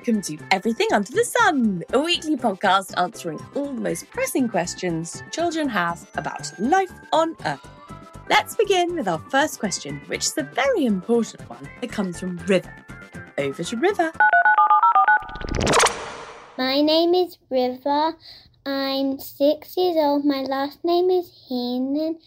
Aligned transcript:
welcome 0.00 0.22
to 0.22 0.38
Everything 0.50 0.86
Under 0.94 1.12
the 1.12 1.26
Sun, 1.26 1.84
a 1.92 2.00
weekly 2.00 2.34
podcast 2.34 2.96
answering 2.96 3.38
all 3.54 3.74
the 3.74 3.82
most 3.82 4.08
pressing 4.08 4.48
questions 4.48 5.22
children 5.30 5.68
have 5.68 6.08
about 6.14 6.58
life 6.58 6.90
on 7.12 7.36
Earth. 7.44 7.68
Let's 8.30 8.56
begin 8.56 8.96
with 8.96 9.06
our 9.06 9.18
first 9.28 9.58
question, 9.60 10.00
which 10.06 10.24
is 10.24 10.38
a 10.38 10.44
very 10.44 10.86
important 10.86 11.46
one 11.50 11.68
that 11.82 11.92
comes 11.92 12.18
from 12.18 12.38
River. 12.46 12.74
Over 13.36 13.62
to 13.62 13.76
River. 13.76 14.10
My 16.56 16.80
name 16.80 17.12
is 17.12 17.36
River. 17.50 18.14
I'm 18.64 19.18
six 19.18 19.76
years 19.76 19.96
old. 19.98 20.24
My 20.24 20.40
last 20.40 20.82
name 20.82 21.10
is 21.10 21.30
Heenan. 21.46 22.20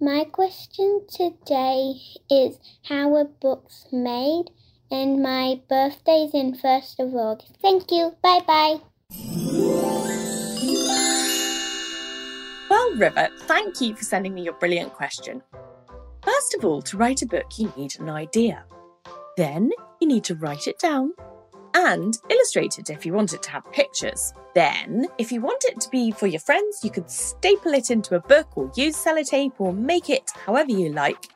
My 0.00 0.24
question 0.24 1.06
today 1.08 2.00
is 2.28 2.58
how 2.82 3.10
were 3.10 3.26
books 3.26 3.86
made? 3.92 4.50
And 4.92 5.22
my 5.22 5.58
birthday's 5.70 6.34
in 6.34 6.54
1st 6.54 6.98
of 6.98 7.14
August. 7.14 7.56
Thank 7.62 7.90
you. 7.90 8.14
Bye 8.22 8.40
bye. 8.46 8.80
Well, 12.68 12.94
River, 12.96 13.30
thank 13.44 13.80
you 13.80 13.96
for 13.96 14.04
sending 14.04 14.34
me 14.34 14.42
your 14.42 14.52
brilliant 14.52 14.92
question. 14.92 15.42
First 16.22 16.54
of 16.54 16.66
all, 16.66 16.82
to 16.82 16.98
write 16.98 17.22
a 17.22 17.26
book, 17.26 17.58
you 17.58 17.72
need 17.74 17.98
an 18.00 18.10
idea. 18.10 18.64
Then 19.38 19.70
you 19.98 20.06
need 20.06 20.24
to 20.24 20.34
write 20.34 20.66
it 20.66 20.78
down 20.78 21.14
and 21.74 22.18
illustrate 22.28 22.78
it 22.78 22.90
if 22.90 23.06
you 23.06 23.14
want 23.14 23.32
it 23.32 23.42
to 23.44 23.50
have 23.50 23.72
pictures. 23.72 24.34
Then, 24.54 25.06
if 25.16 25.32
you 25.32 25.40
want 25.40 25.64
it 25.64 25.80
to 25.80 25.88
be 25.88 26.10
for 26.10 26.26
your 26.26 26.40
friends, 26.40 26.84
you 26.84 26.90
could 26.90 27.10
staple 27.10 27.72
it 27.72 27.90
into 27.90 28.16
a 28.16 28.20
book 28.20 28.58
or 28.58 28.70
use 28.76 29.02
sellotape 29.02 29.54
or 29.58 29.72
make 29.72 30.10
it 30.10 30.30
however 30.44 30.70
you 30.70 30.92
like. 30.92 31.31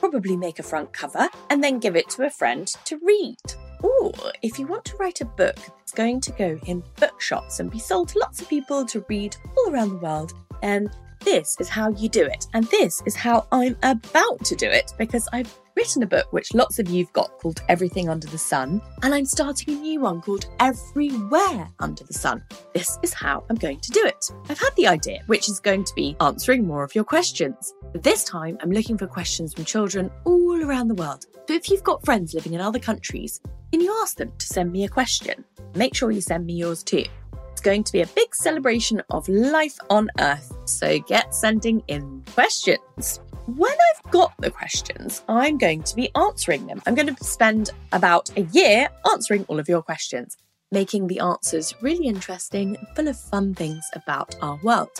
Probably 0.00 0.36
make 0.36 0.58
a 0.58 0.62
front 0.62 0.92
cover 0.92 1.28
and 1.50 1.62
then 1.62 1.78
give 1.78 1.96
it 1.96 2.08
to 2.10 2.26
a 2.26 2.30
friend 2.30 2.66
to 2.84 2.98
read. 3.02 3.36
Or 3.82 4.12
if 4.42 4.58
you 4.58 4.66
want 4.66 4.84
to 4.86 4.96
write 4.96 5.20
a 5.20 5.24
book 5.24 5.56
that's 5.56 5.92
going 5.92 6.20
to 6.22 6.32
go 6.32 6.58
in 6.66 6.82
bookshops 6.96 7.60
and 7.60 7.70
be 7.70 7.78
sold 7.78 8.08
to 8.10 8.18
lots 8.18 8.40
of 8.40 8.48
people 8.48 8.84
to 8.86 9.04
read 9.08 9.36
all 9.56 9.72
around 9.72 9.90
the 9.90 9.96
world, 9.96 10.32
then 10.62 10.90
this 11.20 11.56
is 11.60 11.68
how 11.68 11.90
you 11.90 12.08
do 12.08 12.24
it. 12.24 12.46
And 12.54 12.64
this 12.66 13.02
is 13.06 13.14
how 13.14 13.46
I'm 13.52 13.76
about 13.82 14.44
to 14.44 14.56
do 14.56 14.68
it 14.68 14.92
because 14.98 15.28
I've 15.32 15.54
written 15.78 16.02
a 16.02 16.06
book 16.06 16.32
which 16.32 16.54
lots 16.54 16.80
of 16.80 16.88
you've 16.88 17.12
got 17.12 17.38
called 17.38 17.62
Everything 17.68 18.08
Under 18.08 18.26
the 18.26 18.36
Sun, 18.36 18.82
and 19.04 19.14
I'm 19.14 19.24
starting 19.24 19.74
a 19.74 19.80
new 19.80 20.00
one 20.00 20.20
called 20.20 20.50
Everywhere 20.58 21.68
Under 21.78 22.02
the 22.02 22.12
Sun. 22.12 22.42
This 22.74 22.98
is 23.04 23.14
how 23.14 23.44
I'm 23.48 23.54
going 23.54 23.78
to 23.78 23.92
do 23.92 24.04
it. 24.04 24.28
I've 24.48 24.58
had 24.58 24.74
the 24.74 24.88
idea, 24.88 25.22
which 25.28 25.48
is 25.48 25.60
going 25.60 25.84
to 25.84 25.94
be 25.94 26.16
answering 26.20 26.66
more 26.66 26.82
of 26.82 26.96
your 26.96 27.04
questions. 27.04 27.74
This 27.94 28.24
time, 28.24 28.58
I'm 28.60 28.72
looking 28.72 28.98
for 28.98 29.06
questions 29.06 29.54
from 29.54 29.66
children 29.66 30.10
all 30.24 30.60
around 30.64 30.88
the 30.88 30.96
world. 30.96 31.26
So 31.46 31.54
if 31.54 31.70
you've 31.70 31.84
got 31.84 32.04
friends 32.04 32.34
living 32.34 32.54
in 32.54 32.60
other 32.60 32.80
countries, 32.80 33.40
can 33.70 33.80
you 33.80 33.96
ask 34.02 34.16
them 34.16 34.32
to 34.36 34.46
send 34.46 34.72
me 34.72 34.82
a 34.82 34.88
question? 34.88 35.44
Make 35.76 35.94
sure 35.94 36.10
you 36.10 36.20
send 36.20 36.44
me 36.44 36.54
yours 36.54 36.82
too. 36.82 37.04
It's 37.52 37.60
going 37.60 37.84
to 37.84 37.92
be 37.92 38.02
a 38.02 38.06
big 38.08 38.34
celebration 38.34 39.00
of 39.10 39.28
life 39.28 39.78
on 39.90 40.08
Earth, 40.18 40.52
so 40.64 40.98
get 40.98 41.36
sending 41.36 41.84
in 41.86 42.24
questions. 42.34 43.20
When 43.56 43.72
I've 43.72 44.10
got 44.10 44.34
the 44.38 44.50
questions, 44.50 45.24
I'm 45.26 45.56
going 45.56 45.82
to 45.84 45.96
be 45.96 46.10
answering 46.14 46.66
them. 46.66 46.82
I'm 46.84 46.94
going 46.94 47.14
to 47.14 47.24
spend 47.24 47.70
about 47.92 48.30
a 48.36 48.42
year 48.42 48.90
answering 49.10 49.46
all 49.48 49.58
of 49.58 49.70
your 49.70 49.80
questions, 49.80 50.36
making 50.70 51.06
the 51.06 51.20
answers 51.20 51.74
really 51.80 52.08
interesting 52.08 52.76
full 52.94 53.08
of 53.08 53.18
fun 53.18 53.54
things 53.54 53.82
about 53.94 54.36
our 54.42 54.60
world. 54.62 54.90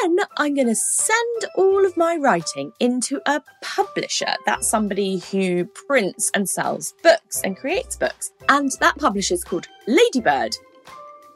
Then 0.00 0.16
I'm 0.38 0.54
going 0.54 0.68
to 0.68 0.74
send 0.74 1.44
all 1.54 1.84
of 1.84 1.98
my 1.98 2.16
writing 2.16 2.72
into 2.80 3.20
a 3.26 3.42
publisher. 3.62 4.34
That's 4.46 4.66
somebody 4.66 5.18
who 5.30 5.66
prints 5.66 6.30
and 6.32 6.48
sells 6.48 6.94
books 7.02 7.42
and 7.44 7.58
creates 7.58 7.94
books. 7.94 8.32
And 8.48 8.72
that 8.80 8.96
publisher 8.96 9.34
is 9.34 9.44
called 9.44 9.68
Ladybird. 9.86 10.56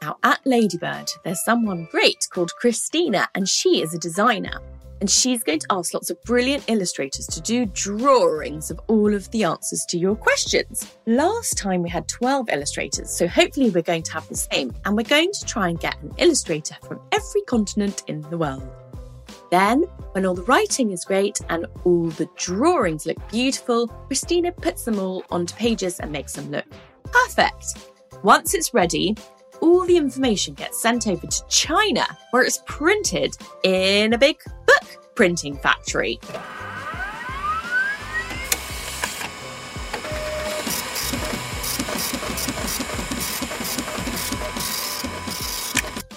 Now, 0.01 0.17
at 0.23 0.39
Ladybird, 0.43 1.11
there's 1.23 1.45
someone 1.45 1.87
great 1.91 2.27
called 2.31 2.51
Christina, 2.59 3.29
and 3.35 3.47
she 3.47 3.83
is 3.83 3.93
a 3.93 3.99
designer. 3.99 4.59
And 5.03 5.11
she's 5.11 5.43
going 5.43 5.59
to 5.59 5.67
ask 5.69 5.93
lots 5.93 6.09
of 6.11 6.23
brilliant 6.23 6.63
illustrators 6.69 7.27
to 7.27 7.41
do 7.41 7.65
drawings 7.65 8.71
of 8.71 8.79
all 8.87 9.13
of 9.13 9.29
the 9.31 9.43
answers 9.43 9.85
to 9.89 9.97
your 9.97 10.15
questions. 10.15 10.95
Last 11.07 11.57
time 11.57 11.83
we 11.83 11.89
had 11.89 12.07
12 12.07 12.47
illustrators, 12.49 13.09
so 13.09 13.27
hopefully 13.27 13.69
we're 13.69 13.81
going 13.81 14.03
to 14.03 14.13
have 14.13 14.25
the 14.29 14.37
same. 14.37 14.73
And 14.85 14.95
we're 14.95 15.03
going 15.03 15.33
to 15.33 15.45
try 15.45 15.67
and 15.67 15.77
get 15.77 16.01
an 16.03 16.13
illustrator 16.19 16.77
from 16.87 17.01
every 17.11 17.41
continent 17.41 18.03
in 18.07 18.21
the 18.21 18.37
world. 18.37 18.65
Then, 19.51 19.81
when 20.13 20.25
all 20.25 20.35
the 20.35 20.43
writing 20.43 20.91
is 20.91 21.03
great 21.03 21.41
and 21.49 21.65
all 21.83 22.05
the 22.05 22.29
drawings 22.37 23.05
look 23.05 23.17
beautiful, 23.29 23.89
Christina 24.07 24.53
puts 24.53 24.85
them 24.85 24.99
all 24.99 25.25
onto 25.29 25.53
pages 25.55 25.99
and 25.99 26.13
makes 26.13 26.31
them 26.31 26.49
look 26.49 26.65
perfect. 27.03 27.89
Once 28.23 28.53
it's 28.53 28.73
ready, 28.73 29.17
all 29.63 29.85
the 29.85 29.95
information 29.95 30.53
gets 30.53 30.81
sent 30.81 31.07
over 31.07 31.25
to 31.25 31.47
China, 31.47 32.05
where 32.31 32.43
it's 32.43 32.61
printed 32.65 33.37
in 33.63 34.13
a 34.13 34.17
big 34.17 34.37
printing 35.15 35.57
factory. 35.57 36.19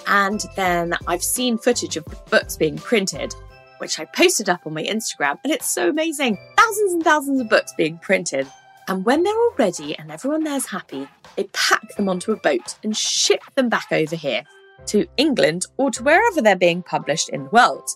And 0.07 0.45
then 0.55 0.93
I've 1.05 1.23
seen 1.23 1.57
footage 1.57 1.97
of 1.97 2.05
the 2.05 2.15
books 2.29 2.55
being 2.55 2.77
printed, 2.77 3.35
which 3.79 3.99
I 3.99 4.05
posted 4.05 4.49
up 4.49 4.65
on 4.65 4.73
my 4.73 4.83
Instagram, 4.83 5.37
and 5.43 5.51
it's 5.51 5.67
so 5.67 5.89
amazing. 5.89 6.37
Thousands 6.57 6.93
and 6.93 7.03
thousands 7.03 7.41
of 7.41 7.49
books 7.49 7.73
being 7.77 7.97
printed. 7.97 8.47
And 8.87 9.03
when 9.03 9.23
they're 9.23 9.35
all 9.35 9.53
ready 9.57 9.97
and 9.99 10.09
everyone 10.09 10.45
there's 10.45 10.65
happy, 10.65 11.07
they 11.35 11.43
pack 11.51 11.95
them 11.97 12.07
onto 12.07 12.31
a 12.31 12.37
boat 12.37 12.77
and 12.83 12.95
ship 12.95 13.41
them 13.55 13.67
back 13.67 13.87
over 13.91 14.15
here 14.15 14.43
to 14.87 15.05
England 15.17 15.65
or 15.75 15.91
to 15.91 16.03
wherever 16.03 16.41
they're 16.41 16.55
being 16.55 16.83
published 16.83 17.27
in 17.29 17.43
the 17.43 17.49
world. 17.49 17.89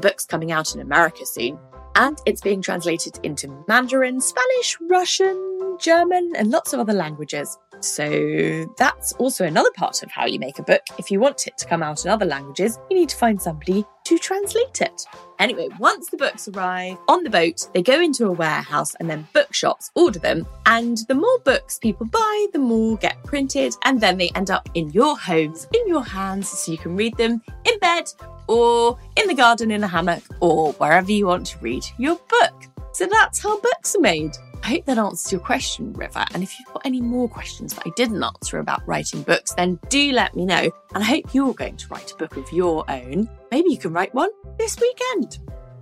The 0.00 0.08
book's 0.08 0.24
coming 0.24 0.50
out 0.50 0.74
in 0.74 0.80
America 0.80 1.26
soon, 1.26 1.58
and 1.94 2.16
it's 2.24 2.40
being 2.40 2.62
translated 2.62 3.20
into 3.22 3.62
Mandarin, 3.68 4.18
Spanish, 4.18 4.78
Russian, 4.88 5.76
German, 5.78 6.32
and 6.36 6.50
lots 6.50 6.72
of 6.72 6.80
other 6.80 6.94
languages. 6.94 7.58
So 7.80 8.64
that's 8.78 9.12
also 9.14 9.44
another 9.44 9.70
part 9.76 10.02
of 10.02 10.10
how 10.10 10.24
you 10.24 10.38
make 10.38 10.58
a 10.58 10.62
book. 10.62 10.80
If 10.98 11.10
you 11.10 11.20
want 11.20 11.46
it 11.46 11.58
to 11.58 11.66
come 11.66 11.82
out 11.82 12.02
in 12.06 12.10
other 12.10 12.24
languages, 12.24 12.78
you 12.88 12.96
need 12.96 13.10
to 13.10 13.16
find 13.16 13.42
somebody 13.42 13.84
to 14.04 14.18
translate 14.18 14.80
it. 14.80 15.04
Anyway, 15.38 15.68
once 15.78 16.10
the 16.10 16.16
books 16.16 16.48
arrive 16.48 16.98
on 17.08 17.24
the 17.24 17.30
boat, 17.30 17.68
they 17.72 17.82
go 17.82 18.00
into 18.00 18.26
a 18.26 18.32
warehouse 18.32 18.94
and 18.96 19.08
then 19.08 19.26
bookshops 19.32 19.90
order 19.94 20.18
them. 20.18 20.46
And 20.66 20.98
the 21.08 21.14
more 21.14 21.38
books 21.44 21.78
people 21.78 22.06
buy, 22.06 22.46
the 22.52 22.58
more 22.58 22.96
get 22.98 23.22
printed. 23.24 23.74
And 23.84 24.00
then 24.00 24.18
they 24.18 24.30
end 24.34 24.50
up 24.50 24.68
in 24.74 24.90
your 24.90 25.18
homes, 25.18 25.66
in 25.74 25.88
your 25.88 26.04
hands, 26.04 26.48
so 26.48 26.72
you 26.72 26.78
can 26.78 26.96
read 26.96 27.16
them 27.16 27.42
in 27.64 27.78
bed 27.78 28.04
or 28.48 28.98
in 29.16 29.28
the 29.28 29.34
garden 29.34 29.70
in 29.70 29.84
a 29.84 29.88
hammock 29.88 30.22
or 30.40 30.72
wherever 30.72 31.10
you 31.10 31.26
want 31.26 31.46
to 31.46 31.58
read 31.60 31.84
your 31.98 32.16
book. 32.28 32.66
So 32.92 33.06
that's 33.06 33.42
how 33.42 33.60
books 33.60 33.94
are 33.96 34.00
made. 34.00 34.36
I 34.62 34.68
hope 34.74 34.84
that 34.86 34.98
answers 34.98 35.32
your 35.32 35.40
question, 35.40 35.92
River. 35.94 36.24
And 36.32 36.42
if 36.42 36.58
you've 36.58 36.72
got 36.72 36.82
any 36.84 37.00
more 37.00 37.28
questions 37.28 37.74
that 37.74 37.86
I 37.86 37.90
didn't 37.96 38.22
answer 38.22 38.58
about 38.58 38.86
writing 38.86 39.22
books, 39.22 39.54
then 39.54 39.78
do 39.88 40.12
let 40.12 40.36
me 40.36 40.44
know. 40.44 40.70
And 40.94 41.02
I 41.02 41.06
hope 41.06 41.34
you're 41.34 41.54
going 41.54 41.76
to 41.76 41.88
write 41.88 42.12
a 42.12 42.16
book 42.16 42.36
of 42.36 42.52
your 42.52 42.88
own. 42.90 43.28
Maybe 43.50 43.70
you 43.70 43.78
can 43.78 43.92
write 43.92 44.14
one 44.14 44.30
this 44.58 44.78
weekend. 44.80 45.38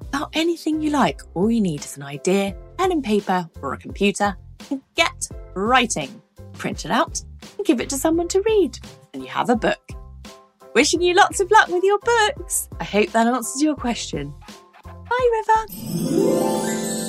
About 0.08 0.30
anything 0.32 0.80
you 0.80 0.90
like, 0.90 1.20
all 1.34 1.50
you 1.50 1.60
need 1.60 1.84
is 1.84 1.96
an 1.96 2.02
idea, 2.02 2.56
pen 2.78 2.92
and 2.92 3.04
paper, 3.04 3.48
or 3.60 3.74
a 3.74 3.78
computer, 3.78 4.36
and 4.70 4.80
get 4.94 5.28
writing. 5.54 6.22
Print 6.54 6.84
it 6.84 6.90
out 6.90 7.20
and 7.56 7.66
give 7.66 7.80
it 7.80 7.90
to 7.90 7.96
someone 7.96 8.28
to 8.28 8.40
read. 8.42 8.78
And 9.12 9.22
you 9.22 9.28
have 9.28 9.50
a 9.50 9.56
book. 9.56 9.90
Wishing 10.74 11.02
you 11.02 11.14
lots 11.14 11.40
of 11.40 11.50
luck 11.50 11.68
with 11.68 11.82
your 11.82 11.98
books. 11.98 12.68
I 12.80 12.84
hope 12.84 13.10
that 13.10 13.26
answers 13.26 13.62
your 13.62 13.74
question. 13.74 14.32
Bye, 14.84 15.42
River. 15.66 17.06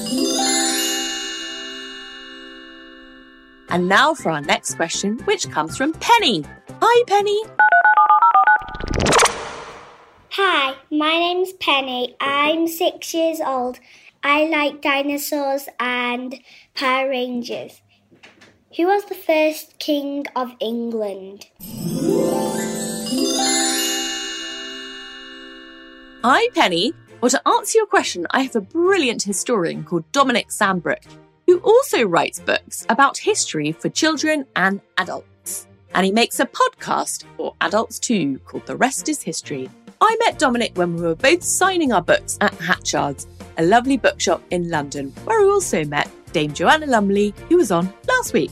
And 3.71 3.87
now 3.87 4.15
for 4.15 4.31
our 4.31 4.41
next 4.41 4.75
question, 4.75 5.19
which 5.25 5.49
comes 5.51 5.77
from 5.77 5.93
Penny. 5.93 6.43
Hi, 6.81 7.03
Penny. 7.05 7.39
Hi, 10.31 10.73
my 10.89 11.19
name's 11.19 11.53
Penny. 11.53 12.15
I'm 12.19 12.67
six 12.67 13.13
years 13.13 13.39
old. 13.39 13.79
I 14.23 14.47
like 14.47 14.81
dinosaurs 14.81 15.69
and 15.79 16.39
Power 16.73 17.09
Rangers. 17.09 17.81
Who 18.75 18.87
was 18.87 19.05
the 19.05 19.15
first 19.15 19.77
king 19.77 20.25
of 20.35 20.55
England? 20.59 21.47
Hi, 26.23 26.47
Penny. 26.55 26.93
Well, 27.21 27.29
to 27.29 27.47
answer 27.47 27.77
your 27.77 27.87
question, 27.87 28.25
I 28.31 28.41
have 28.41 28.55
a 28.55 28.61
brilliant 28.61 29.23
historian 29.23 29.83
called 29.83 30.11
Dominic 30.11 30.49
Sandbrook 30.49 31.03
also 31.59 32.03
writes 32.03 32.39
books 32.39 32.85
about 32.89 33.17
history 33.17 33.71
for 33.71 33.89
children 33.89 34.45
and 34.55 34.81
adults. 34.97 35.67
And 35.93 36.05
he 36.05 36.11
makes 36.11 36.39
a 36.39 36.45
podcast 36.45 37.23
for 37.35 37.55
adults 37.61 37.99
too 37.99 38.39
called 38.39 38.65
The 38.65 38.75
Rest 38.75 39.09
is 39.09 39.21
History. 39.21 39.69
I 40.01 40.15
met 40.19 40.39
Dominic 40.39 40.77
when 40.77 40.95
we 40.95 41.01
were 41.01 41.15
both 41.15 41.43
signing 41.43 41.91
our 41.91 42.01
books 42.01 42.37
at 42.41 42.53
Hatchards, 42.53 43.27
a 43.57 43.63
lovely 43.63 43.97
bookshop 43.97 44.41
in 44.51 44.69
London, 44.69 45.11
where 45.25 45.41
we 45.41 45.51
also 45.51 45.83
met 45.83 46.09
Dame 46.31 46.53
Joanna 46.53 46.85
Lumley, 46.85 47.33
who 47.49 47.57
was 47.57 47.71
on 47.71 47.91
last 48.07 48.33
week. 48.33 48.51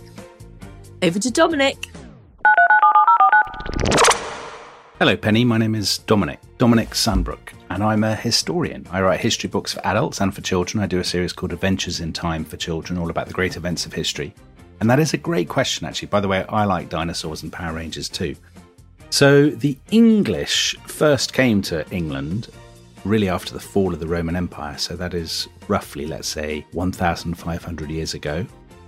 Over 1.02 1.20
to 1.20 1.32
Dominic. 1.32 1.90
Hello, 5.00 5.16
Penny. 5.16 5.46
My 5.46 5.60
name 5.60 5.76
is 5.76 6.00
Dominic, 6.00 6.40
Dominic 6.58 6.90
Sandbrook, 6.90 7.54
and 7.70 7.84
I'm 7.84 8.04
a 8.04 8.16
historian. 8.16 8.88
I 8.90 9.00
write 9.00 9.20
history 9.20 9.48
books 9.48 9.76
for 9.76 9.86
adults 9.86 10.22
and 10.22 10.34
for 10.34 10.42
children. 10.42 10.84
I 10.84 10.88
do 10.88 10.98
a 10.98 11.04
series 11.04 11.34
called 11.34 11.54
Adventures 11.54 12.00
in 12.00 12.12
Time 12.12 12.44
for 12.44 12.58
Children, 12.58 12.98
all 12.98 13.12
about 13.12 13.28
the 13.28 13.34
great 13.34 13.58
events 13.58 13.86
of 13.86 13.94
history. 13.94 14.34
And 14.80 14.90
that 14.90 15.00
is 15.00 15.14
a 15.14 15.18
great 15.18 15.50
question, 15.50 15.86
actually. 15.86 16.08
By 16.08 16.20
the 16.20 16.28
way, 16.28 16.46
I 16.50 16.64
like 16.66 16.90
dinosaurs 16.90 17.44
and 17.44 17.54
Power 17.54 17.76
Rangers 17.76 18.10
too. 18.10 18.36
So, 19.12 19.52
the 19.52 19.78
English 19.92 20.76
first 20.88 21.32
came 21.32 21.62
to 21.62 21.88
England 21.92 22.48
really 23.06 23.30
after 23.30 23.54
the 23.54 23.60
fall 23.60 23.94
of 23.94 24.00
the 24.00 24.08
Roman 24.08 24.36
Empire. 24.36 24.80
So, 24.80 24.96
that 24.96 25.14
is 25.14 25.48
roughly, 25.68 26.08
let's 26.08 26.28
say, 26.28 26.66
1,500 26.72 27.92
years 27.92 28.16
ago. 28.16 28.48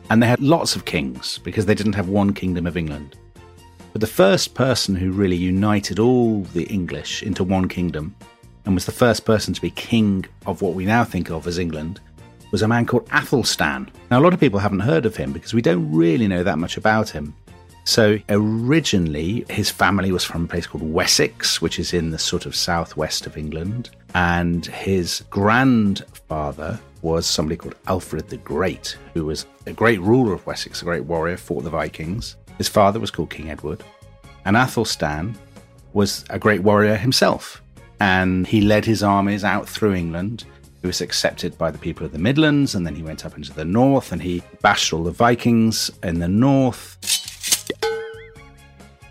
And 0.09 0.23
they 0.23 0.27
had 0.27 0.39
lots 0.39 0.75
of 0.75 0.85
kings 0.85 1.37
because 1.37 1.67
they 1.67 1.75
didn't 1.75 1.93
have 1.93 2.09
one 2.09 2.33
kingdom 2.33 2.65
of 2.65 2.77
England. 2.77 3.15
But 3.91 4.01
the 4.01 4.07
first 4.07 4.53
person 4.53 4.95
who 4.95 5.11
really 5.11 5.35
united 5.35 5.99
all 5.99 6.41
the 6.43 6.63
English 6.65 7.23
into 7.23 7.43
one 7.43 7.67
kingdom 7.67 8.15
and 8.65 8.75
was 8.75 8.85
the 8.85 8.91
first 8.91 9.25
person 9.25 9.53
to 9.53 9.61
be 9.61 9.71
king 9.71 10.25
of 10.45 10.61
what 10.61 10.75
we 10.75 10.85
now 10.85 11.03
think 11.03 11.31
of 11.31 11.47
as 11.47 11.57
England 11.57 11.99
was 12.51 12.61
a 12.61 12.67
man 12.67 12.85
called 12.85 13.07
Athelstan. 13.11 13.89
Now, 14.09 14.19
a 14.19 14.21
lot 14.21 14.33
of 14.33 14.39
people 14.39 14.59
haven't 14.59 14.81
heard 14.81 15.05
of 15.05 15.15
him 15.15 15.33
because 15.33 15.53
we 15.53 15.61
don't 15.61 15.91
really 15.91 16.27
know 16.27 16.43
that 16.43 16.59
much 16.59 16.77
about 16.77 17.09
him. 17.09 17.33
So, 17.83 18.19
originally, 18.29 19.45
his 19.49 19.71
family 19.71 20.11
was 20.11 20.23
from 20.23 20.45
a 20.45 20.47
place 20.47 20.67
called 20.67 20.83
Wessex, 20.83 21.61
which 21.61 21.79
is 21.79 21.93
in 21.93 22.11
the 22.11 22.19
sort 22.19 22.45
of 22.45 22.55
southwest 22.55 23.25
of 23.25 23.37
England. 23.37 23.89
And 24.13 24.65
his 24.67 25.23
grandfather 25.29 26.79
was 27.01 27.25
somebody 27.25 27.55
called 27.55 27.75
Alfred 27.87 28.29
the 28.29 28.37
Great, 28.37 28.97
who 29.13 29.25
was 29.25 29.45
a 29.65 29.73
great 29.73 30.01
ruler 30.01 30.33
of 30.33 30.45
Wessex, 30.45 30.81
a 30.81 30.85
great 30.85 31.05
warrior, 31.05 31.37
fought 31.37 31.63
the 31.63 31.69
Vikings. 31.69 32.35
His 32.59 32.67
father 32.67 32.99
was 32.99 33.09
called 33.09 33.31
King 33.31 33.49
Edward, 33.49 33.83
and 34.45 34.55
Athelstan 34.55 35.35
was 35.93 36.25
a 36.29 36.37
great 36.37 36.61
warrior 36.61 36.97
himself. 36.97 37.63
And 38.01 38.45
he 38.45 38.61
led 38.61 38.85
his 38.85 39.01
armies 39.01 39.43
out 39.43 39.67
through 39.67 39.93
England. 39.95 40.43
He 40.81 40.87
was 40.87 41.01
accepted 41.01 41.57
by 41.57 41.71
the 41.71 41.77
people 41.77 42.05
of 42.05 42.11
the 42.11 42.19
Midlands, 42.19 42.75
and 42.75 42.85
then 42.85 42.95
he 42.95 43.01
went 43.01 43.25
up 43.25 43.37
into 43.37 43.53
the 43.53 43.65
north 43.65 44.11
and 44.11 44.21
he 44.21 44.43
bashed 44.61 44.93
all 44.93 45.03
the 45.03 45.11
Vikings 45.11 45.89
in 46.03 46.19
the 46.19 46.27
north. 46.27 46.97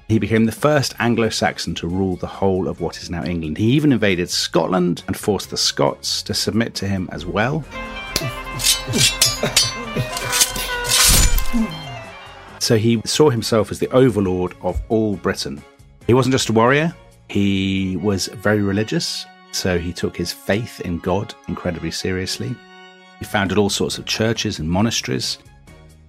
He 0.08 0.18
became 0.18 0.44
the 0.44 0.52
first 0.52 0.94
Anglo 0.98 1.30
Saxon 1.30 1.74
to 1.76 1.88
rule 1.88 2.16
the 2.16 2.26
whole 2.26 2.68
of 2.68 2.80
what 2.82 2.98
is 2.98 3.10
now 3.10 3.24
England. 3.24 3.56
He 3.56 3.72
even 3.72 3.92
invaded 3.92 4.30
Scotland 4.30 5.02
and 5.06 5.16
forced 5.16 5.50
the 5.50 5.56
Scots 5.56 6.22
to 6.22 6.34
submit 6.34 6.74
to 6.76 6.86
him 6.86 7.08
as 7.12 7.24
well. 7.24 7.64
So 12.68 12.76
he 12.76 13.00
saw 13.06 13.30
himself 13.30 13.70
as 13.70 13.78
the 13.78 13.88
overlord 13.92 14.52
of 14.60 14.78
all 14.90 15.16
Britain. 15.16 15.62
He 16.06 16.12
wasn't 16.12 16.34
just 16.34 16.50
a 16.50 16.52
warrior, 16.52 16.94
he 17.30 17.96
was 17.96 18.26
very 18.26 18.60
religious. 18.60 19.24
So 19.52 19.78
he 19.78 19.90
took 19.90 20.14
his 20.14 20.34
faith 20.34 20.78
in 20.82 20.98
God 20.98 21.34
incredibly 21.48 21.90
seriously. 21.90 22.54
He 23.20 23.24
founded 23.24 23.56
all 23.56 23.70
sorts 23.70 23.96
of 23.96 24.04
churches 24.04 24.58
and 24.58 24.68
monasteries. 24.68 25.38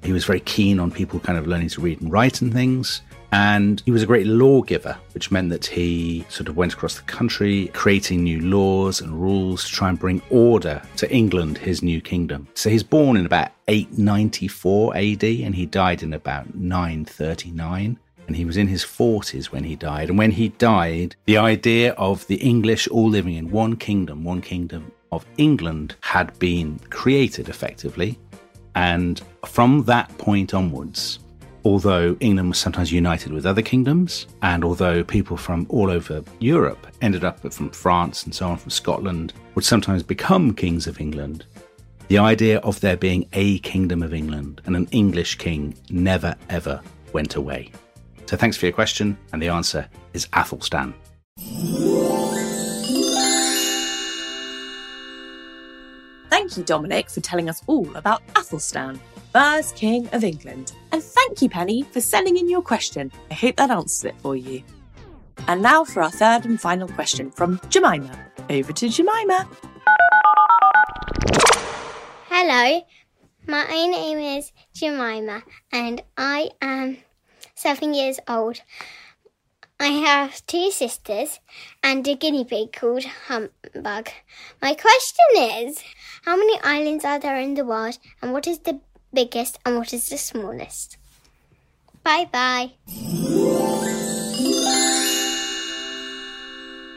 He 0.04 0.12
was 0.12 0.26
very 0.26 0.42
keen 0.42 0.82
on 0.82 0.92
people 0.92 1.22
kind 1.22 1.38
of 1.38 1.48
learning 1.48 1.70
to 1.70 1.80
read 1.80 2.02
and 2.02 2.12
write 2.12 2.42
and 2.42 2.52
things. 2.52 3.04
And 3.32 3.82
he 3.86 3.92
was 3.92 4.04
a 4.04 4.08
great 4.08 4.26
lawgiver, 4.26 4.98
which 5.14 5.32
meant 5.32 5.50
that 5.50 5.66
he 5.66 6.26
sort 6.30 6.50
of 6.50 6.58
went 6.58 6.74
across 6.74 6.96
the 6.96 7.04
country 7.04 7.70
creating 7.74 8.24
new 8.24 8.42
laws 8.42 9.02
and 9.02 9.22
rules 9.22 9.66
to 9.66 9.72
try 9.72 9.90
and 9.90 10.00
bring 10.00 10.22
order 10.30 10.82
to 10.98 11.12
England, 11.12 11.58
his 11.58 11.84
new 11.84 12.02
kingdom. 12.02 12.48
So 12.56 12.70
he's 12.70 12.84
born 12.84 13.18
in 13.18 13.26
about 13.26 13.52
894 13.68 14.96
AD 14.96 15.24
and 15.24 15.56
he 15.56 15.66
died 15.66 16.02
in 16.02 16.14
about 16.14 16.56
939 16.56 18.00
and 18.28 18.36
he 18.36 18.46
was 18.46 18.58
in 18.58 18.68
his 18.68 18.84
40s 18.84 19.48
when 19.48 19.64
he 19.64 19.76
died. 19.76 20.10
And 20.10 20.18
when 20.18 20.32
he 20.32 20.50
died, 20.50 21.16
the 21.26 21.38
idea 21.38 21.94
of 21.94 22.26
the 22.28 22.36
English 22.36 22.88
all 22.88 23.10
living 23.10 23.34
in 23.34 23.50
one 23.50 23.76
kingdom, 23.76 24.24
one 24.24 24.42
kingdom 24.42 24.92
of 25.12 25.26
England, 25.38 25.96
had 26.02 26.38
been 26.38 26.80
created 26.92 27.50
effectively. 27.50 28.20
And 28.76 29.20
from 29.48 29.84
that 29.86 30.16
point 30.20 30.54
onwards, 30.54 31.20
although 31.66 32.16
England 32.20 32.50
was 32.50 32.58
sometimes 32.58 32.92
united 32.92 33.32
with 33.32 33.46
other 33.46 33.62
kingdoms, 33.62 34.28
and 34.42 34.64
although 34.64 35.04
people 35.04 35.38
from 35.38 35.66
all 35.70 35.90
over 35.90 36.24
Europe 36.40 36.88
ended 37.02 37.24
up 37.24 37.40
from 37.54 37.70
France 37.72 38.24
and 38.24 38.34
so 38.34 38.48
on, 38.48 38.58
from 38.58 38.70
Scotland, 38.70 39.34
would 39.56 39.66
sometimes 39.66 40.04
become 40.04 40.54
kings 40.54 40.88
of 40.88 41.00
England, 41.00 41.46
the 42.08 42.18
idea 42.18 42.60
of 42.60 42.80
there 42.80 42.98
being 42.98 43.28
a 43.34 43.60
kingdom 43.60 44.02
of 44.02 44.14
England 44.14 44.62
and 44.66 44.76
an 44.76 44.88
English 44.92 45.36
king 45.36 45.76
never 45.90 46.36
ever 46.50 46.82
went 47.14 47.36
away. 47.36 47.72
So 48.26 48.38
thanks 48.38 48.58
for 48.58 48.66
your 48.66 48.74
question, 48.74 49.18
and 49.34 49.42
the 49.42 49.50
answer 49.50 49.88
is 50.14 50.28
Athelstan. 50.34 50.94
Thank 56.30 56.58
you, 56.58 56.64
Dominic, 56.64 57.10
for 57.10 57.22
telling 57.22 57.50
us 57.50 57.62
all 57.68 57.96
about 57.96 58.22
Athelstan 58.36 59.00
first 59.32 59.76
King 59.76 60.10
of 60.12 60.24
England. 60.24 60.74
And 60.92 61.04
thank 61.30 61.44
you, 61.44 61.50
Penny, 61.50 61.84
for 61.84 62.02
sending 62.02 62.38
in 62.38 62.50
your 62.50 62.64
question. 62.64 63.12
I 63.30 63.36
hope 63.36 63.58
that 63.58 63.70
answers 63.70 64.06
it 64.06 64.16
for 64.20 64.36
you. 64.36 64.64
And 65.48 65.62
now 65.62 65.84
for 65.84 66.02
our 66.02 66.10
third 66.10 66.46
and 66.46 66.60
final 66.60 66.88
question 66.88 67.30
from 67.30 67.62
Jemima. 67.70 68.10
Over 68.50 68.74
to 68.74 68.90
Jemima. 68.90 69.48
Hello, 72.30 72.82
my 73.46 73.64
name 73.70 74.18
is 74.18 74.52
Jemima 74.74 75.44
and 75.72 76.02
I 76.18 76.50
am 76.64 76.98
seven 77.54 77.94
years 77.94 78.20
old. 78.28 78.62
I 79.80 79.88
have 79.88 80.44
two 80.48 80.72
sisters 80.72 81.40
and 81.84 82.08
a 82.08 82.16
guinea 82.16 82.44
pig 82.44 82.74
called 82.74 83.04
Humbug. 83.28 84.10
My 84.64 84.74
question 84.74 85.28
is 85.38 85.84
How 86.24 86.36
many 86.36 86.60
islands 86.64 87.06
are 87.06 87.20
there 87.20 87.38
in 87.38 87.54
the 87.54 87.66
world 87.66 88.00
and 88.20 88.34
what 88.34 88.48
is 88.48 88.60
the 88.60 88.80
biggest 89.14 89.60
and 89.64 89.78
what 89.78 89.94
is 89.94 90.10
the 90.10 90.18
smallest? 90.18 90.99
Bye 92.04 92.30
bye. 92.32 92.72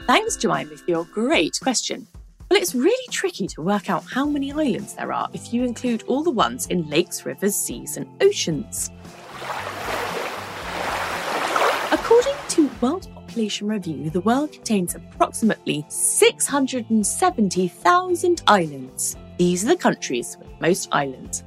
Thanks, 0.06 0.36
Jemima, 0.36 0.76
for 0.76 0.90
your 0.90 1.04
great 1.04 1.58
question. 1.62 2.06
Well, 2.50 2.60
it's 2.60 2.74
really 2.74 3.08
tricky 3.10 3.46
to 3.46 3.62
work 3.62 3.88
out 3.88 4.04
how 4.04 4.26
many 4.26 4.52
islands 4.52 4.94
there 4.94 5.12
are 5.12 5.30
if 5.32 5.54
you 5.54 5.64
include 5.64 6.02
all 6.02 6.22
the 6.22 6.30
ones 6.30 6.66
in 6.66 6.86
lakes, 6.90 7.24
rivers, 7.24 7.54
seas, 7.54 7.96
and 7.96 8.06
oceans. 8.20 8.90
According 11.92 12.34
to 12.48 12.68
World 12.82 13.08
Population 13.14 13.68
Review, 13.68 14.10
the 14.10 14.20
world 14.20 14.52
contains 14.52 14.94
approximately 14.94 15.86
670,000 15.88 18.42
islands. 18.46 19.16
These 19.38 19.64
are 19.64 19.68
the 19.68 19.76
countries 19.76 20.36
with 20.38 20.48
most 20.60 20.90
islands. 20.92 21.42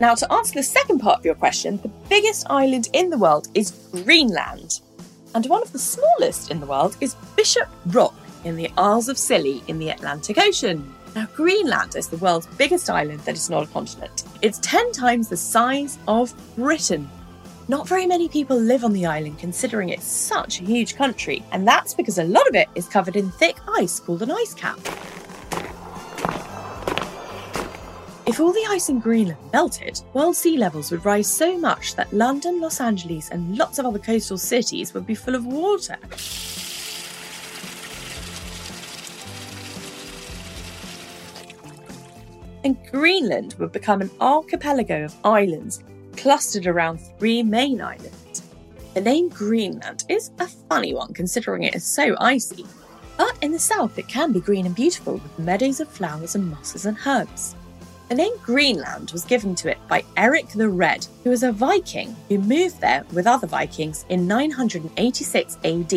Now, 0.00 0.14
to 0.14 0.30
answer 0.30 0.52
the 0.52 0.62
second 0.62 0.98
part 0.98 1.18
of 1.18 1.24
your 1.24 1.34
question, 1.34 1.78
the 1.78 1.90
biggest 2.10 2.44
island 2.50 2.90
in 2.92 3.08
the 3.08 3.16
world 3.16 3.48
is 3.54 3.88
Greenland 3.90 4.80
and 5.34 5.46
one 5.46 5.62
of 5.62 5.72
the 5.72 5.78
smallest 5.78 6.50
in 6.50 6.60
the 6.60 6.66
world 6.66 6.96
is 7.00 7.14
Bishop 7.36 7.68
Rock 7.86 8.14
in 8.44 8.56
the 8.56 8.70
Isles 8.76 9.08
of 9.08 9.18
Scilly 9.18 9.62
in 9.68 9.78
the 9.78 9.90
Atlantic 9.90 10.38
Ocean. 10.38 10.92
Now, 11.14 11.26
Greenland 11.34 11.96
is 11.96 12.08
the 12.08 12.16
world's 12.18 12.46
biggest 12.46 12.88
island 12.88 13.20
that 13.20 13.34
is 13.34 13.50
not 13.50 13.64
a 13.64 13.66
continent. 13.66 14.24
It's 14.40 14.58
10 14.60 14.92
times 14.92 15.28
the 15.28 15.36
size 15.36 15.98
of 16.08 16.32
Britain. 16.56 17.08
Not 17.68 17.86
very 17.86 18.06
many 18.06 18.28
people 18.28 18.56
live 18.56 18.84
on 18.84 18.92
the 18.92 19.06
island 19.06 19.38
considering 19.38 19.90
it's 19.90 20.06
such 20.06 20.60
a 20.60 20.64
huge 20.64 20.96
country, 20.96 21.44
and 21.52 21.66
that's 21.66 21.94
because 21.94 22.18
a 22.18 22.24
lot 22.24 22.48
of 22.48 22.54
it 22.54 22.68
is 22.74 22.88
covered 22.88 23.16
in 23.16 23.30
thick 23.30 23.56
ice 23.76 24.00
called 24.00 24.22
an 24.22 24.30
ice 24.30 24.54
cap. 24.54 24.78
If 28.24 28.38
all 28.38 28.52
the 28.52 28.64
ice 28.70 28.88
in 28.88 29.00
Greenland 29.00 29.40
melted, 29.52 30.00
world 30.14 30.36
sea 30.36 30.56
levels 30.56 30.92
would 30.92 31.04
rise 31.04 31.26
so 31.26 31.58
much 31.58 31.96
that 31.96 32.12
London, 32.12 32.60
Los 32.60 32.80
Angeles, 32.80 33.30
and 33.30 33.58
lots 33.58 33.80
of 33.80 33.84
other 33.84 33.98
coastal 33.98 34.38
cities 34.38 34.94
would 34.94 35.04
be 35.04 35.16
full 35.16 35.34
of 35.34 35.44
water. 35.44 35.98
And 42.62 42.78
Greenland 42.92 43.56
would 43.58 43.72
become 43.72 44.00
an 44.00 44.10
archipelago 44.20 45.04
of 45.04 45.16
islands 45.24 45.82
clustered 46.16 46.68
around 46.68 46.98
three 46.98 47.42
main 47.42 47.80
islands. 47.80 48.42
The 48.94 49.00
name 49.00 49.30
Greenland 49.30 50.04
is 50.08 50.30
a 50.38 50.46
funny 50.46 50.94
one 50.94 51.12
considering 51.12 51.64
it 51.64 51.74
is 51.74 51.82
so 51.82 52.14
icy, 52.20 52.66
but 53.16 53.36
in 53.42 53.50
the 53.50 53.58
south 53.58 53.98
it 53.98 54.06
can 54.06 54.30
be 54.30 54.40
green 54.40 54.66
and 54.66 54.76
beautiful 54.76 55.14
with 55.14 55.38
meadows 55.40 55.80
of 55.80 55.88
flowers 55.88 56.36
and 56.36 56.48
mosses 56.48 56.86
and 56.86 56.96
herbs. 57.04 57.56
The 58.12 58.18
name 58.18 58.36
Greenland 58.42 59.10
was 59.12 59.24
given 59.24 59.54
to 59.54 59.70
it 59.70 59.78
by 59.88 60.04
Eric 60.18 60.48
the 60.50 60.68
Red, 60.68 61.06
who 61.24 61.30
was 61.30 61.42
a 61.42 61.50
Viking 61.50 62.14
who 62.28 62.36
moved 62.36 62.78
there 62.78 63.06
with 63.14 63.26
other 63.26 63.46
Vikings 63.46 64.04
in 64.10 64.26
986 64.28 65.56
AD. 65.64 65.92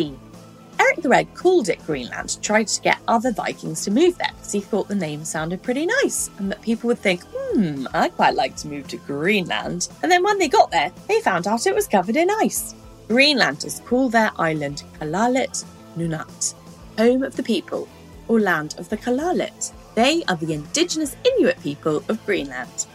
Eric 0.80 1.02
the 1.02 1.10
Red 1.10 1.34
called 1.34 1.68
it 1.68 1.84
Greenland, 1.84 2.38
tried 2.40 2.68
to 2.68 2.80
get 2.80 2.96
other 3.06 3.32
Vikings 3.32 3.84
to 3.84 3.90
move 3.90 4.16
there 4.16 4.30
because 4.34 4.52
he 4.52 4.60
thought 4.60 4.88
the 4.88 4.94
name 4.94 5.26
sounded 5.26 5.62
pretty 5.62 5.84
nice 5.84 6.30
and 6.38 6.50
that 6.50 6.62
people 6.62 6.88
would 6.88 7.00
think, 7.00 7.22
hmm, 7.34 7.86
I'd 7.92 8.16
quite 8.16 8.34
like 8.34 8.56
to 8.56 8.68
move 8.68 8.88
to 8.88 8.96
Greenland. 8.96 9.88
And 10.02 10.10
then 10.10 10.22
when 10.22 10.38
they 10.38 10.48
got 10.48 10.70
there, 10.70 10.92
they 11.08 11.20
found 11.20 11.46
out 11.46 11.66
it 11.66 11.74
was 11.74 11.86
covered 11.86 12.16
in 12.16 12.30
ice. 12.30 12.74
Greenlanders 13.08 13.80
call 13.80 14.08
their 14.08 14.30
island 14.38 14.84
Kalaallit 14.98 15.66
Nunaat, 15.98 16.54
home 16.96 17.22
of 17.22 17.36
the 17.36 17.42
people, 17.42 17.86
or 18.26 18.40
land 18.40 18.74
of 18.78 18.88
the 18.88 18.96
Kalaallit. 18.96 19.70
They 19.96 20.22
are 20.28 20.36
the 20.36 20.52
indigenous 20.52 21.16
Inuit 21.24 21.58
people 21.62 22.04
of 22.10 22.24
Greenland. 22.26 22.86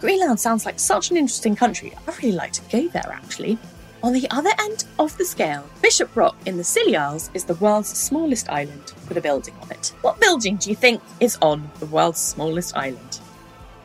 Greenland 0.00 0.40
sounds 0.40 0.64
like 0.64 0.80
such 0.80 1.10
an 1.10 1.18
interesting 1.18 1.54
country. 1.54 1.92
I'd 2.08 2.16
really 2.22 2.32
like 2.32 2.52
to 2.52 2.62
go 2.72 2.88
there 2.88 3.12
actually. 3.12 3.58
On 4.02 4.14
the 4.14 4.26
other 4.30 4.50
end 4.58 4.86
of 4.98 5.16
the 5.18 5.26
scale, 5.26 5.68
Bishop 5.82 6.16
Rock 6.16 6.34
in 6.46 6.56
the 6.56 6.64
Scilly 6.64 6.96
Isles 6.96 7.30
is 7.34 7.44
the 7.44 7.54
world's 7.56 7.90
smallest 7.90 8.48
island 8.48 8.94
with 9.08 9.18
a 9.18 9.20
building 9.20 9.54
on 9.60 9.70
it. 9.72 9.92
What 10.00 10.20
building 10.20 10.56
do 10.56 10.70
you 10.70 10.74
think 10.74 11.02
is 11.20 11.36
on 11.42 11.70
the 11.80 11.86
world's 11.86 12.18
smallest 12.18 12.74
island? 12.78 13.20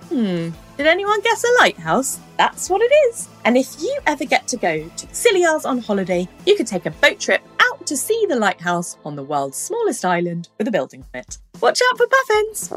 Hmm, 0.08 0.52
did 0.78 0.88
anyone 0.88 1.20
guess 1.20 1.44
a 1.44 1.62
lighthouse? 1.62 2.18
That's 2.38 2.70
what 2.70 2.82
it 2.82 2.94
is. 3.10 3.28
And 3.44 3.58
if 3.58 3.76
you 3.82 4.00
ever 4.08 4.24
get 4.24 4.48
to 4.48 4.58
go 4.58 4.88
to 4.88 5.08
the 5.08 5.14
Scilly 5.14 5.44
Isles 5.44 5.66
on 5.66 5.80
holiday, 5.80 6.30
you 6.46 6.56
could 6.56 6.68
take 6.68 6.86
a 6.86 6.92
boat 6.92 7.20
trip 7.20 7.42
out 7.60 7.86
to 7.86 7.98
see 7.98 8.26
the 8.30 8.38
lighthouse 8.38 8.98
on 9.04 9.18
the 9.18 9.24
world's 9.24 9.58
smallest 9.58 10.06
island 10.06 10.48
with 10.58 10.70
a 10.70 10.72
building 10.72 11.04
on 11.14 11.20
it. 11.20 11.38
Watch 11.60 11.82
out 11.90 11.98
for 11.98 12.08
puffins! 12.08 12.70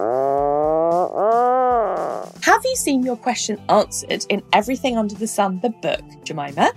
Have 2.44 2.64
you 2.64 2.76
seen 2.76 3.02
your 3.02 3.16
question 3.16 3.60
answered 3.68 4.24
in 4.30 4.42
Everything 4.52 4.96
Under 4.96 5.14
the 5.14 5.26
Sun, 5.26 5.60
the 5.60 5.68
book, 5.68 6.00
Jemima? 6.24 6.72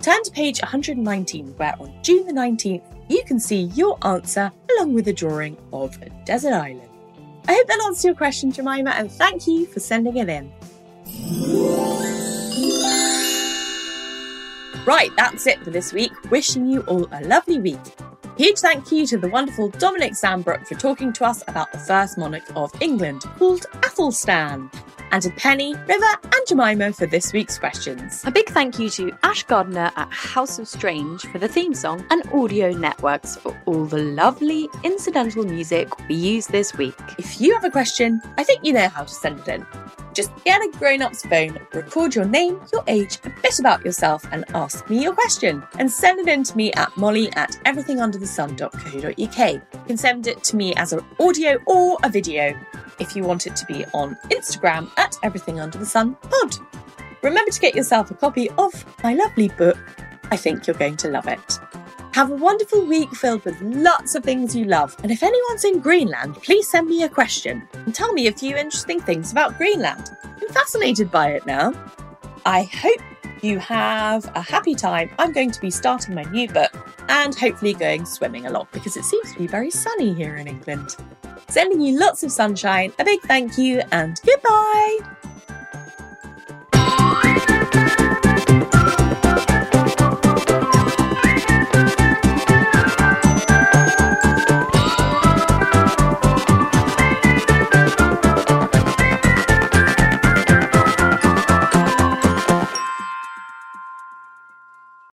Turn 0.00 0.22
to 0.22 0.30
page 0.30 0.60
119, 0.62 1.48
where 1.58 1.74
on 1.78 1.92
June 2.02 2.26
the 2.26 2.32
19th, 2.32 2.82
you 3.08 3.22
can 3.24 3.38
see 3.38 3.64
your 3.74 3.98
answer 4.06 4.50
along 4.76 4.94
with 4.94 5.08
a 5.08 5.12
drawing 5.12 5.58
of 5.72 6.00
a 6.02 6.08
desert 6.24 6.54
island. 6.54 6.88
I 7.46 7.52
hope 7.54 7.66
that 7.66 7.82
answers 7.84 8.04
your 8.04 8.14
question, 8.14 8.50
Jemima, 8.50 8.90
and 8.90 9.12
thank 9.12 9.46
you 9.46 9.66
for 9.66 9.80
sending 9.80 10.16
it 10.16 10.28
in. 10.28 10.50
Right, 14.86 15.10
that's 15.16 15.46
it 15.46 15.62
for 15.62 15.70
this 15.70 15.92
week. 15.92 16.12
Wishing 16.30 16.66
you 16.66 16.80
all 16.82 17.06
a 17.12 17.20
lovely 17.24 17.58
week. 17.58 17.78
Huge 18.38 18.60
thank 18.60 18.90
you 18.90 19.06
to 19.08 19.18
the 19.18 19.28
wonderful 19.28 19.68
Dominic 19.68 20.14
Sandbrook 20.14 20.66
for 20.66 20.74
talking 20.74 21.12
to 21.12 21.24
us 21.24 21.42
about 21.48 21.70
the 21.70 21.78
first 21.78 22.16
monarch 22.16 22.44
of 22.56 22.72
England, 22.80 23.22
called 23.38 23.66
Athelstan 23.82 24.70
and 25.10 25.22
to 25.22 25.30
Penny, 25.32 25.74
River, 25.86 26.16
and 26.22 26.46
Jemima 26.48 26.94
for 26.94 27.04
this 27.06 27.34
week's 27.34 27.58
questions. 27.58 28.22
A 28.24 28.30
big 28.30 28.48
thank 28.48 28.78
you 28.78 28.88
to 28.90 29.12
Ash 29.22 29.42
Gardner 29.42 29.92
at 29.96 30.10
House 30.10 30.58
of 30.58 30.66
Strange 30.66 31.20
for 31.26 31.38
the 31.38 31.48
theme 31.48 31.74
song 31.74 32.04
and 32.10 32.26
Audio 32.32 32.72
Networks 32.72 33.36
for 33.36 33.54
all 33.66 33.84
the 33.84 33.98
lovely 33.98 34.66
incidental 34.82 35.44
music 35.44 35.90
we 36.08 36.14
used 36.14 36.50
this 36.50 36.74
week. 36.74 36.94
If 37.18 37.38
you 37.38 37.52
have 37.52 37.64
a 37.64 37.70
question, 37.70 38.22
I 38.38 38.44
think 38.44 38.64
you 38.64 38.72
know 38.72 38.88
how 38.88 39.04
to 39.04 39.14
send 39.14 39.40
it 39.40 39.48
in. 39.48 39.66
Just 40.12 40.30
get 40.44 40.60
a 40.60 40.70
grown 40.78 41.02
up's 41.02 41.24
phone, 41.24 41.58
record 41.72 42.14
your 42.14 42.24
name, 42.24 42.60
your 42.72 42.84
age, 42.86 43.18
a 43.24 43.30
bit 43.42 43.58
about 43.58 43.84
yourself, 43.84 44.24
and 44.30 44.44
ask 44.54 44.88
me 44.90 45.02
your 45.02 45.14
question. 45.14 45.62
And 45.78 45.90
send 45.90 46.20
it 46.20 46.28
in 46.28 46.44
to 46.44 46.56
me 46.56 46.72
at 46.74 46.96
molly 46.96 47.32
at 47.34 47.52
everythingunderthesun.co.uk. 47.64 49.52
You 49.52 49.86
can 49.86 49.96
send 49.96 50.26
it 50.26 50.44
to 50.44 50.56
me 50.56 50.74
as 50.74 50.92
an 50.92 51.00
audio 51.20 51.58
or 51.66 51.98
a 52.02 52.08
video 52.08 52.54
if 52.98 53.16
you 53.16 53.24
want 53.24 53.46
it 53.46 53.56
to 53.56 53.66
be 53.66 53.84
on 53.94 54.16
Instagram 54.30 54.90
at 54.98 55.16
Everything 55.22 55.60
Under 55.60 55.78
the 55.78 55.86
Sun 55.86 56.14
Pod. 56.16 56.56
Remember 57.22 57.50
to 57.50 57.60
get 57.60 57.74
yourself 57.74 58.10
a 58.10 58.14
copy 58.14 58.50
of 58.50 58.84
my 59.02 59.14
lovely 59.14 59.48
book. 59.48 59.78
I 60.30 60.36
think 60.36 60.66
you're 60.66 60.76
going 60.76 60.96
to 60.98 61.08
love 61.08 61.28
it. 61.28 61.58
Have 62.22 62.30
a 62.30 62.36
wonderful 62.36 62.86
week 62.86 63.12
filled 63.16 63.44
with 63.44 63.60
lots 63.60 64.14
of 64.14 64.22
things 64.22 64.54
you 64.54 64.64
love. 64.64 64.96
And 65.02 65.10
if 65.10 65.24
anyone's 65.24 65.64
in 65.64 65.80
Greenland, 65.80 66.36
please 66.36 66.70
send 66.70 66.86
me 66.86 67.02
a 67.02 67.08
question 67.08 67.66
and 67.72 67.92
tell 67.92 68.12
me 68.12 68.28
a 68.28 68.32
few 68.32 68.54
interesting 68.54 69.00
things 69.00 69.32
about 69.32 69.58
Greenland. 69.58 70.16
I'm 70.22 70.48
fascinated 70.50 71.10
by 71.10 71.30
it 71.30 71.44
now. 71.46 71.72
I 72.46 72.62
hope 72.62 73.00
you 73.42 73.58
have 73.58 74.30
a 74.36 74.40
happy 74.40 74.76
time. 74.76 75.10
I'm 75.18 75.32
going 75.32 75.50
to 75.50 75.60
be 75.60 75.72
starting 75.72 76.14
my 76.14 76.22
new 76.22 76.46
book 76.46 76.70
and 77.08 77.34
hopefully 77.34 77.74
going 77.74 78.06
swimming 78.06 78.46
a 78.46 78.50
lot 78.50 78.70
because 78.70 78.96
it 78.96 79.04
seems 79.04 79.32
to 79.32 79.38
be 79.40 79.48
very 79.48 79.72
sunny 79.72 80.14
here 80.14 80.36
in 80.36 80.46
England. 80.46 80.94
Sending 81.48 81.80
you 81.80 81.98
lots 81.98 82.22
of 82.22 82.30
sunshine, 82.30 82.92
a 83.00 83.04
big 83.04 83.20
thank 83.22 83.58
you, 83.58 83.82
and 83.90 84.20
goodbye! 84.24 84.98